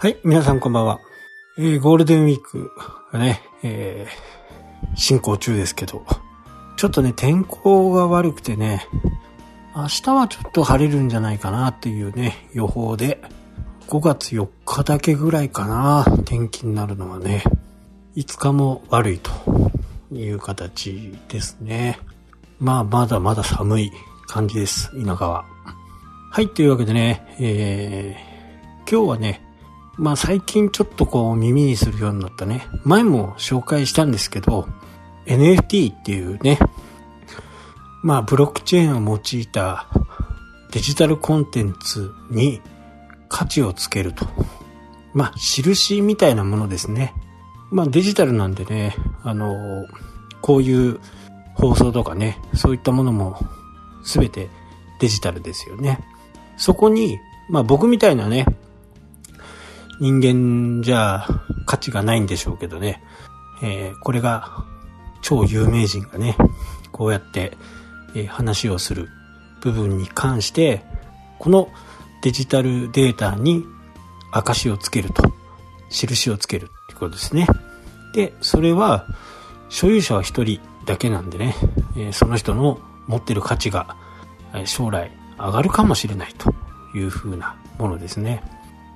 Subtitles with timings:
[0.00, 1.00] はい、皆さんこんばんは。
[1.58, 2.70] えー、ゴールデンウィーク
[3.12, 6.06] がね、えー、進行中ですけど、
[6.76, 8.86] ちょっとね、天候が悪くてね、
[9.74, 13.20] 明日はちょっと晴れるんじゃないかなっていうね、予報で、
[13.88, 17.42] 5月4日だけぐらいかな、天気になるのはね、
[18.14, 19.32] 5日も悪いと
[20.12, 21.98] いう形ですね。
[22.60, 23.92] まあ、まだまだ寒い
[24.28, 25.44] 感じです、田舎は。
[26.30, 29.47] はい、というわけでね、えー、今日はね、
[29.98, 32.66] まあ最近ちょっとこう耳にするようになったね。
[32.84, 34.68] 前も紹介したんですけど、
[35.26, 36.58] NFT っていうね、
[38.02, 39.88] まあブロックチェーンを用いた
[40.70, 42.62] デジタルコンテンツに
[43.28, 44.26] 価値をつけると。
[45.14, 47.12] まあ印みたいなものですね。
[47.70, 48.94] まあデジタルなんでね、
[49.24, 49.84] あの、
[50.40, 51.00] こういう
[51.54, 53.36] 放送とかね、そういったものも
[54.04, 54.48] 全て
[55.00, 55.98] デジタルですよね。
[56.56, 58.46] そこに、まあ僕みたいなね、
[60.00, 61.26] 人間じゃ
[61.66, 63.02] 価値がないんでしょうけどね、
[63.62, 64.64] えー、これが
[65.22, 66.36] 超有名人がね、
[66.92, 67.56] こうやって、
[68.14, 69.08] えー、話をする
[69.60, 70.84] 部分に関して、
[71.38, 71.68] この
[72.22, 73.64] デジタルデータに
[74.32, 75.22] 証をつけると、
[75.90, 77.46] 印をつけるってことですね。
[78.14, 79.06] で、それは
[79.68, 81.54] 所有者は一人だけなんでね、
[81.96, 83.96] えー、その人の持ってる価値が
[84.64, 86.52] 将来上がるかもしれないと
[86.94, 88.42] いうふうなものですね。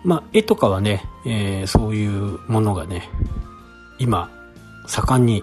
[0.05, 3.09] まあ、絵とかはね、えー、そういうものがね、
[3.99, 4.31] 今、
[4.87, 5.43] 盛んに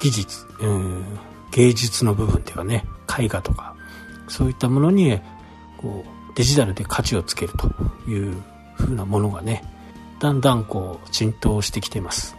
[0.00, 1.04] 技術、うん、
[1.52, 2.84] 芸術の部分ではね、
[3.18, 3.74] 絵画とか、
[4.28, 5.20] そういったものに、
[5.76, 7.68] こう、デジタルで価値をつけると
[8.10, 8.36] いう
[8.78, 9.64] 風なものがね、
[10.20, 12.36] だんだんこう、浸透してきてます。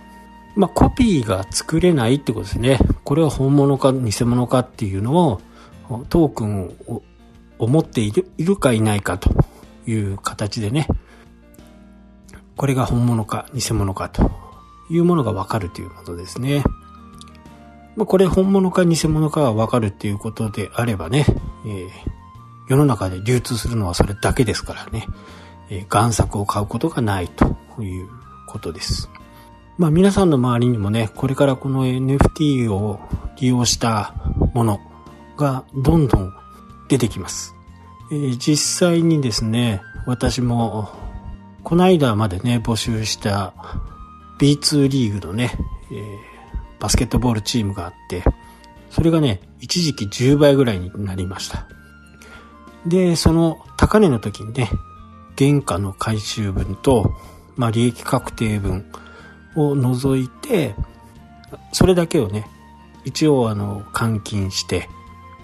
[0.56, 2.80] まあ、コピーが作れないってことですね。
[3.04, 5.42] これは本物か偽物かっていうのを、
[6.10, 6.74] トークン
[7.60, 9.30] を持っているいるかいないかと
[9.86, 10.88] いう形でね、
[12.62, 14.30] これが本物か偽物かと
[14.88, 16.62] いうものがわかるということですね。
[17.96, 21.26] まあ、これ本物か偽物かがわかるっていうことであればね、
[21.66, 21.90] えー、
[22.70, 25.08] 世の中で流通するのはそれだけですからね、
[25.72, 28.08] えー、贋作を買うことがないという
[28.46, 29.10] ことです。
[29.80, 33.00] まあ皆さんの周りにもね、これからこの NFT を
[33.40, 34.14] 利用した
[34.54, 34.80] もの
[35.36, 36.32] がどんどん
[36.90, 37.56] 出てきます。
[38.12, 41.01] えー、実際にですね、私も
[41.64, 43.54] この間までね、募集した
[44.40, 45.52] B2 リーグのね、
[45.92, 46.18] えー、
[46.80, 48.24] バスケットボールチームがあって、
[48.90, 51.68] それがね、一時期10倍ぐらいになりました。
[52.86, 54.70] で、その高値の時にね、
[55.38, 57.14] 原価の回収分と、
[57.56, 58.86] まあ利益確定分
[59.56, 60.76] を除いて、
[61.72, 62.48] それだけをね、
[63.06, 64.90] 一応あの、換金して、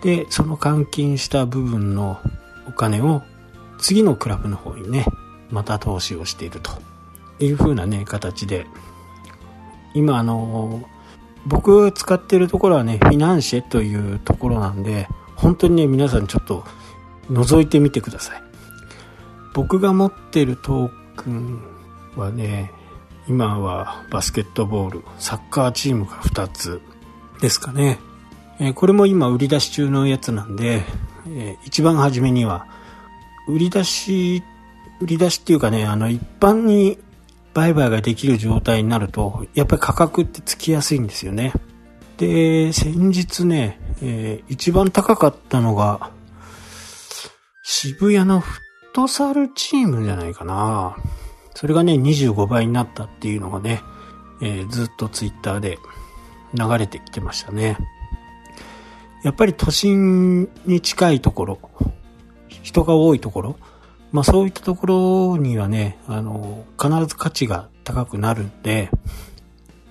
[0.02, 2.20] で、その換金した部分の
[2.68, 3.22] お金を
[3.80, 5.06] 次のクラブの方にね、
[5.50, 6.72] また投資をしていると
[7.40, 8.66] いう風なね、形で、
[9.94, 10.84] 今あの、
[11.46, 16.64] 僕使ってるところはね、フィナンシェというところなんで、本当にね、皆さんちょっと
[17.32, 18.44] 覗いてみてください。
[19.54, 21.62] 僕が持ってるトークン
[22.16, 22.72] はね、
[23.28, 26.82] 今はバスケットボール、サッカーチームが2つ
[27.42, 28.00] ですかね。
[28.60, 30.84] えこれも今売り出し中のやつなんで、
[31.30, 32.68] え一番初めには、
[33.48, 34.44] 売り出し
[35.00, 36.98] 売り出しっていうかね、あの、一般に
[37.54, 41.54] 売買ができる状態になると、やっぱり価格ってつきやすいんですよね。
[42.18, 46.12] で、先日ね、えー、一番高かったのが、
[47.64, 48.62] 渋谷のフッ
[48.94, 50.98] トサルチームじゃないかな。
[51.54, 53.82] それがね、25倍になったっていうのがね、
[54.42, 55.78] えー、ずっとツイッターで
[56.54, 57.78] 流れてきてましたね。
[59.24, 61.60] やっぱり都心に近いところ、
[62.62, 63.58] 人が多いところ、
[64.18, 64.88] まあそういったとこ
[65.36, 68.90] ろにはね、あの、必ず価値が高くなるんで、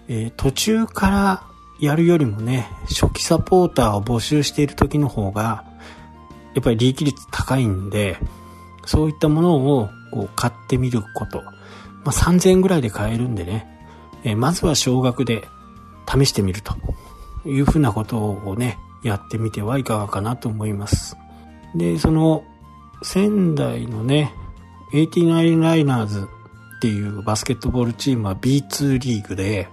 [0.09, 1.43] えー、途中から
[1.79, 5.65] やるよりもね、初期サポーターを募集している時の方が、
[6.57, 8.19] やっぱり利益率高いんで、
[8.85, 11.43] そういったものをこう買ってみること。
[11.45, 11.53] ま
[12.07, 13.69] あ3000円ぐらいで買えるんでね、
[14.25, 15.45] えー、まずは少額で
[16.13, 16.75] 試してみると
[17.49, 21.17] いうふうなことをね、やってみてはいかがかなと思います。
[21.77, 22.43] で、その
[23.03, 24.33] 仙台のね、
[24.93, 26.29] 89ライナーズ
[26.77, 29.69] っていうバスケットボールチームは B2 リーグで、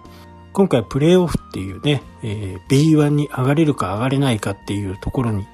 [0.52, 5.46] 今回プレーオフっていうね、えー、B1 に上がれるか上がれないかっていうところに、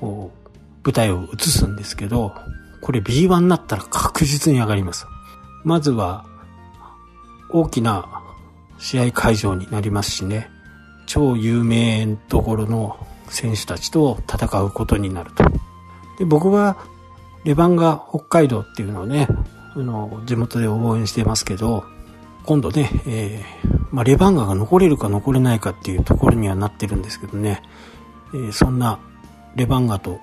[0.00, 0.50] こう、
[0.84, 2.34] 舞台を移すんですけど、
[2.80, 5.06] これ B1 になったら確実に上がります。
[5.64, 6.24] まずは、
[7.52, 8.22] 大きな
[8.78, 10.50] 試合会場になりますしね、
[11.06, 15.44] 超有名どころの選手たちと戦うことになると。
[16.18, 16.76] で僕が
[17.44, 19.28] レバンガ北海道っていうのをね、
[19.74, 21.84] あの、地元で応援してますけど、
[22.44, 27.62] 今度ね、えー、まあ、レバンガが残れるか残れないかっていうところにはなってるんですけどね、
[28.34, 28.98] えー、そんな
[29.56, 30.20] レバンガと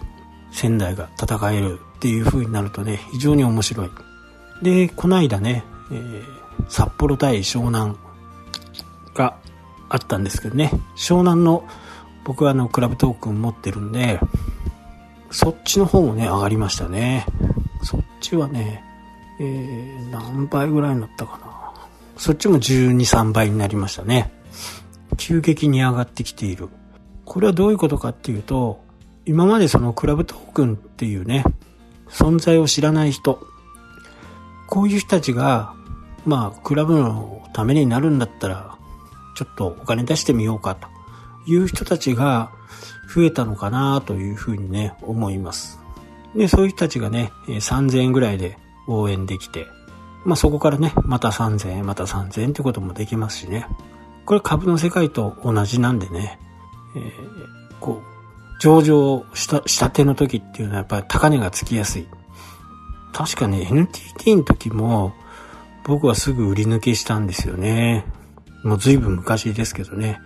[0.51, 3.89] 仙台が戦えるっていう風になるとね、非常に面白い。
[4.61, 6.23] で、この間ね、えー、
[6.69, 7.95] 札幌対湘南
[9.13, 9.37] が
[9.89, 11.65] あったんですけどね、湘南の
[12.25, 14.19] 僕はあのクラブトークン持ってるんで、
[15.31, 17.25] そっちの方もね、上がりましたね。
[17.83, 18.83] そっちはね、
[19.39, 21.47] えー、何倍ぐらいになったかな。
[22.17, 24.31] そっちも12、3倍になりましたね。
[25.17, 26.69] 急激に上がってきている。
[27.25, 28.83] これはどういうことかっていうと、
[29.25, 31.43] 今までそのクラブトークンっていうね、
[32.09, 33.45] 存在を知らない人、
[34.67, 35.73] こういう人たちが、
[36.25, 38.75] まあ、クラブのためになるんだったら、
[39.35, 40.87] ちょっとお金出してみようかと
[41.45, 42.51] いう人たちが
[43.13, 45.79] 増えたのかなというふうにね、思います。
[46.35, 48.57] で、そういう人たちがね、3000円ぐらいで
[48.87, 49.67] 応援できて、
[50.25, 53.65] まあそこからね、また3000円、また3000円ってこともできますしね。
[54.25, 56.37] これ株の世界と同じなんでね、
[56.95, 57.11] えー、
[57.79, 58.17] こう、
[58.59, 62.07] 上場した、したての時っていうのはやっぱり高値がつきやすい。
[63.13, 65.13] 確かね、NTT の時も
[65.85, 68.05] 僕はすぐ売り抜けしたんですよね。
[68.63, 70.19] もう随分昔ですけどね。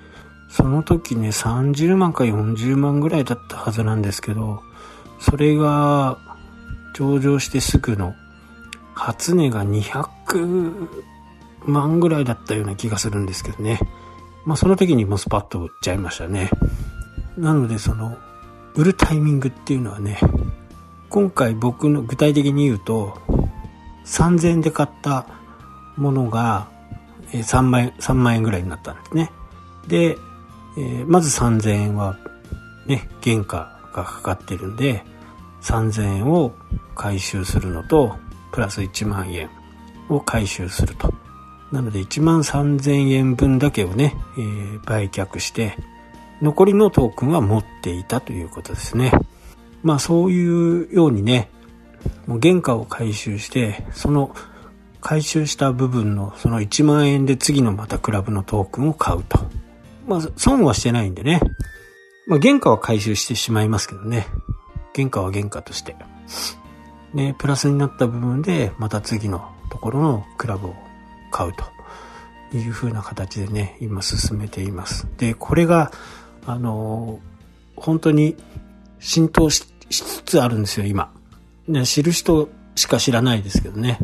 [0.52, 4.62] その時ね、30万か40万ぐらいだったはずなんですけど、
[5.20, 6.18] それが
[6.94, 8.14] 上場してすぐの
[8.94, 10.88] 初値が200
[11.66, 13.80] 万ぐらいだったような気がするんですけどね。
[14.46, 16.50] まあその時にもスパッと売っちゃいましたね。
[17.38, 18.18] なのでその、
[18.76, 20.20] 売るタイミングっていうのはね、
[21.10, 23.18] 今回僕の具体的に言うと、
[24.06, 25.28] 3000円で買った
[25.96, 26.68] ものが
[27.32, 29.32] 3万円、3万円ぐらいになったんですね。
[29.88, 30.18] で、
[30.78, 32.18] えー、まず3000円は
[32.86, 35.04] ね、原価がかかってるんで、
[35.62, 36.54] 3000円を
[36.96, 38.16] 回収するのと、
[38.52, 39.50] プラス1万円
[40.10, 41.14] を回収すると。
[41.72, 45.78] なので1万3000円分だけをね、えー、売却して、
[46.42, 49.12] 残りのトークンは持っていたということですね。
[49.84, 51.50] まあそういうようにね、
[52.28, 54.36] もう原価を回収して、その
[55.02, 59.40] 回収した部分のその1万円で次のまたクラブのトークンを買うと。
[60.12, 61.40] まあ損はしてないんでね。
[62.28, 64.28] まあ原価は回収してしまいますけどね。
[64.94, 65.96] 原価は原価として。
[67.14, 70.76] ね、プラスになった部分で、また次のところのクラブを
[71.30, 71.54] 買う
[72.52, 75.08] という風な形でね、今進めています。
[75.18, 75.92] で、これが、
[76.46, 77.20] あの、
[77.76, 78.36] 本当に
[79.00, 81.12] 浸透しつつあるんですよ、今。
[81.68, 83.98] ね、知る人しか知らないですけどね。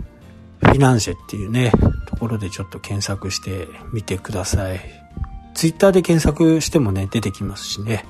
[0.60, 1.72] フィナンシェっていうね、
[2.08, 4.80] ところでちょっと検索してみてください。
[5.58, 8.06] ツイッターで検索してもね、出てきますしね。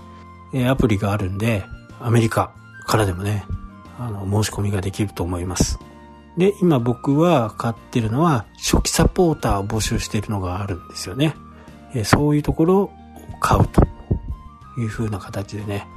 [0.51, 1.63] えアプリがあるんで、
[2.01, 2.51] アメリカ
[2.85, 3.45] からでもね、
[3.97, 5.79] あの、申し込みができると思います。
[6.35, 11.35] で、今僕は買ってるのは、初期サポーターを募集しているのがあるんですよね。
[11.95, 12.91] えそういうところを
[13.39, 13.81] 買うと
[14.77, 15.87] いう風な形でね。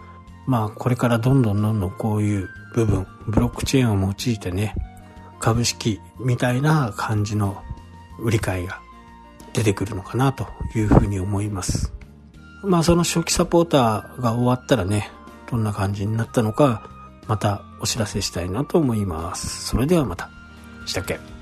[0.46, 4.76] まあ、これからどんどんどんどんこういう部分、ブロックチェーンを用いてね、
[5.41, 7.61] 株式みたいな感じの
[8.20, 8.81] 売り買いが
[9.52, 11.93] 出てくるのかなというふうに思います。
[12.62, 15.10] まあその初期サポーターが終わったらね、
[15.51, 16.89] どんな感じになったのか、
[17.27, 19.67] またお知らせしたいなと思います。
[19.67, 20.31] それではまた。
[20.86, 21.40] したっけ？